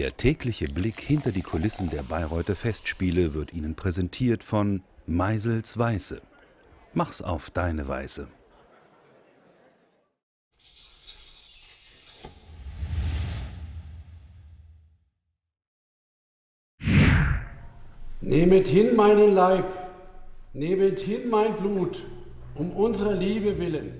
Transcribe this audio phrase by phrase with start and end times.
[0.00, 6.22] Der tägliche Blick hinter die Kulissen der Bayreuther Festspiele wird Ihnen präsentiert von Meisels Weiße.
[6.94, 8.26] Mach's auf deine Weise.
[18.22, 19.66] Nehmet hin meinen Leib,
[20.54, 22.02] nehmet hin mein Blut,
[22.54, 23.92] um unserer Liebe willen.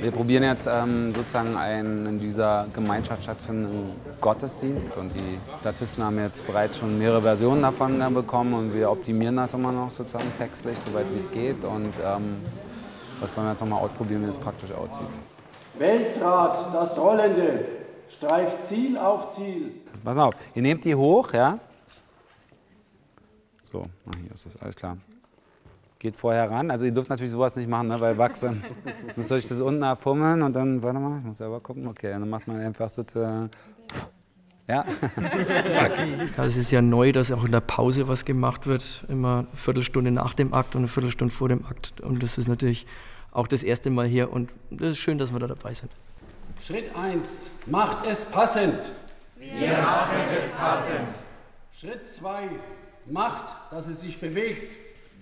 [0.00, 6.18] Wir probieren jetzt ähm, sozusagen einen in dieser Gemeinschaft stattfindenden Gottesdienst und die Statisten haben
[6.18, 10.78] jetzt bereits schon mehrere Versionen davon bekommen und wir optimieren das immer noch sozusagen textlich,
[10.78, 12.38] soweit wie es geht und ähm,
[13.20, 15.06] das wollen wir jetzt nochmal ausprobieren, wie es praktisch aussieht.
[15.78, 17.66] Weltrad, das Rollende,
[18.08, 19.72] streift Ziel auf Ziel.
[20.02, 21.58] Pass mal auf, ihr nehmt die hoch, ja?
[23.70, 23.84] So,
[24.22, 24.96] hier ist das, alles klar.
[26.00, 26.70] Geht vorher ran.
[26.70, 28.64] Also ihr dürft natürlich sowas nicht machen, ne, weil wachsen.
[29.16, 31.86] Müsst ihr euch das unten abfummeln und dann, warte mal, ich muss selber gucken.
[31.86, 33.50] Okay, dann macht man einfach sozusagen.
[34.66, 34.86] Ja.
[36.36, 39.04] Das ist ja neu, dass auch in der Pause was gemacht wird.
[39.08, 42.00] Immer eine Viertelstunde nach dem Akt und eine Viertelstunde vor dem Akt.
[42.00, 42.86] Und das ist natürlich
[43.30, 45.92] auch das erste Mal hier und das ist schön, dass wir da dabei sind.
[46.62, 48.90] Schritt 1, macht es passend.
[49.36, 51.08] Wir machen es passend.
[51.78, 52.48] Schritt 2,
[53.04, 54.72] macht, dass es sich bewegt.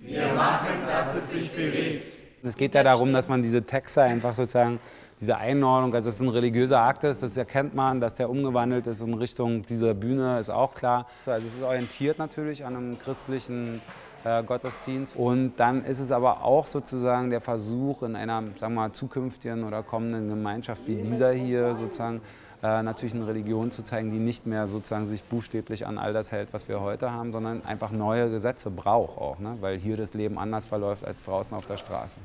[0.00, 2.06] Wir machen, dass es sich bewegt.
[2.42, 4.78] Es geht ja darum, dass man diese Texte einfach sozusagen,
[5.20, 9.00] diese Einordnung, also es ein religiöser Akt ist, das erkennt man, dass der umgewandelt ist
[9.00, 11.06] in Richtung dieser Bühne, ist auch klar.
[11.24, 13.80] Also es ist orientiert natürlich an einem christlichen
[14.24, 15.16] äh, Gottesdienst.
[15.16, 19.64] Und dann ist es aber auch sozusagen der Versuch in einer sagen wir mal, zukünftigen
[19.64, 22.20] oder kommenden Gemeinschaft wie dieser hier sozusagen
[22.62, 26.32] äh, natürlich eine Religion zu zeigen, die nicht mehr sozusagen sich buchstäblich an all das
[26.32, 29.56] hält, was wir heute haben, sondern einfach neue Gesetze braucht auch, ne?
[29.60, 32.16] weil hier das Leben anders verläuft als draußen auf der Straße.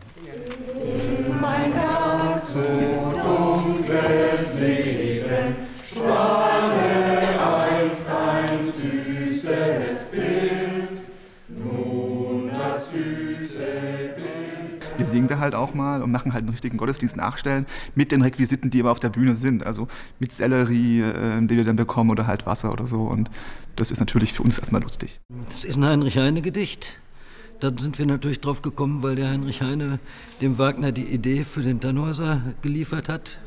[1.41, 2.59] Mein ganz so
[3.23, 11.01] dunkles Leben strahlte einst ein süßes Bild,
[11.49, 13.63] nun das süße
[14.15, 14.99] Bild.
[14.99, 17.65] Wir singen da halt auch mal und machen halt einen richtigen Gottesdienst nachstellen
[17.95, 19.65] mit den Requisiten, die aber auf der Bühne sind.
[19.65, 19.87] Also
[20.19, 23.01] mit Sellerie, äh, die wir dann bekommen oder halt Wasser oder so.
[23.01, 23.31] Und
[23.77, 25.19] das ist natürlich für uns erstmal lustig.
[25.47, 26.99] Das ist ein Heinrich Heine Gedicht.
[27.61, 29.99] Da sind wir natürlich drauf gekommen, weil der Heinrich Heine
[30.41, 33.37] dem Wagner die Idee für den Tannhäuser geliefert hat.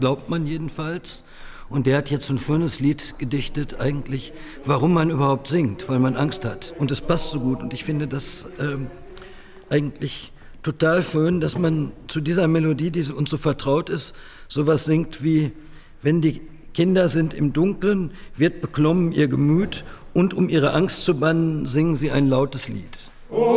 [0.00, 1.22] Glaubt man jedenfalls.
[1.70, 4.32] Und der hat jetzt ein schönes Lied gedichtet, eigentlich,
[4.64, 6.74] warum man überhaupt singt, weil man Angst hat.
[6.76, 7.62] Und es passt so gut.
[7.62, 8.88] Und ich finde das ähm,
[9.70, 10.32] eigentlich
[10.64, 14.16] total schön, dass man zu dieser Melodie, die uns so vertraut ist,
[14.48, 15.52] sowas singt wie,
[16.02, 16.42] wenn die
[16.74, 19.84] Kinder sind im Dunkeln, wird beklommen ihr Gemüt
[20.14, 23.11] und um ihre Angst zu bannen, singen sie ein lautes Lied.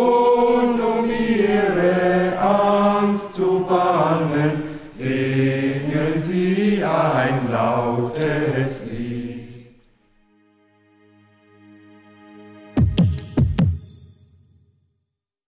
[0.05, 8.84] Und um ihre Angst zu bannen, singen sie ein lautes